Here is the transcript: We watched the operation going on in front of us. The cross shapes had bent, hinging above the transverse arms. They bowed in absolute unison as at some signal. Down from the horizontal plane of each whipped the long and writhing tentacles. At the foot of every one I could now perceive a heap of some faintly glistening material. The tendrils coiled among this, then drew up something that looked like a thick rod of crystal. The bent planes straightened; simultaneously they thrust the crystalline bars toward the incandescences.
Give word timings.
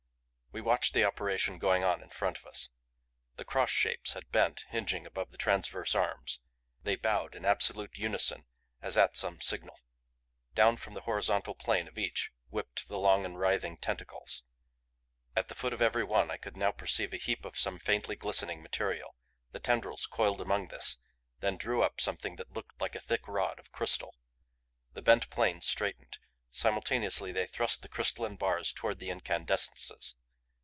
We 0.53 0.59
watched 0.59 0.93
the 0.93 1.05
operation 1.05 1.59
going 1.59 1.85
on 1.85 2.03
in 2.03 2.09
front 2.09 2.37
of 2.37 2.45
us. 2.45 2.67
The 3.37 3.45
cross 3.45 3.69
shapes 3.69 4.15
had 4.15 4.31
bent, 4.33 4.65
hinging 4.67 5.05
above 5.05 5.29
the 5.31 5.37
transverse 5.37 5.95
arms. 5.95 6.41
They 6.83 6.97
bowed 6.97 7.35
in 7.35 7.45
absolute 7.45 7.97
unison 7.97 8.43
as 8.81 8.97
at 8.97 9.15
some 9.15 9.39
signal. 9.39 9.79
Down 10.53 10.75
from 10.75 10.93
the 10.93 11.01
horizontal 11.03 11.55
plane 11.55 11.87
of 11.87 11.97
each 11.97 12.33
whipped 12.49 12.89
the 12.89 12.99
long 12.99 13.23
and 13.23 13.39
writhing 13.39 13.77
tentacles. 13.77 14.43
At 15.37 15.47
the 15.47 15.55
foot 15.55 15.71
of 15.71 15.81
every 15.81 16.03
one 16.03 16.29
I 16.29 16.35
could 16.35 16.57
now 16.57 16.73
perceive 16.73 17.13
a 17.13 17.17
heap 17.17 17.45
of 17.45 17.57
some 17.57 17.79
faintly 17.79 18.17
glistening 18.17 18.61
material. 18.61 19.15
The 19.53 19.61
tendrils 19.61 20.05
coiled 20.05 20.41
among 20.41 20.67
this, 20.67 20.97
then 21.39 21.55
drew 21.55 21.81
up 21.81 22.01
something 22.01 22.35
that 22.35 22.51
looked 22.51 22.81
like 22.81 22.93
a 22.93 22.99
thick 22.99 23.25
rod 23.25 23.57
of 23.57 23.71
crystal. 23.71 24.13
The 24.95 25.01
bent 25.01 25.29
planes 25.29 25.65
straightened; 25.65 26.17
simultaneously 26.49 27.31
they 27.31 27.47
thrust 27.47 27.83
the 27.83 27.87
crystalline 27.87 28.35
bars 28.35 28.73
toward 28.73 28.99
the 28.99 29.09
incandescences. 29.11 30.15